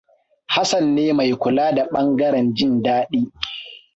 Hassan 0.53 0.85
ne 0.95 1.05
mai 1.17 1.31
kula 1.41 1.65
da 1.75 1.83
ɓangaren 1.93 2.47
jin 2.57 2.73
daɗi. 2.85 3.19